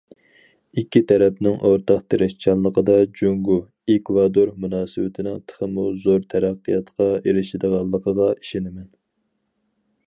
ئىككى 0.81 1.01
تەرەپنىڭ 1.09 1.57
ئورتاق 1.67 1.99
تىرىشچانلىقىدا، 2.13 2.95
جۇڭگو- 3.19 3.59
ئېكۋادور 3.95 4.53
مۇناسىۋىتىنىڭ 4.65 5.39
تېخىمۇ 5.51 5.87
زور 6.07 6.27
تەرەققىياتقا 6.35 7.13
ئېرىشىدىغانلىقىغا 7.21 8.33
ئىشىنىمەن. 8.41 8.91